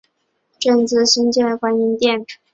[0.59, 2.25] 捐资新建观音殿。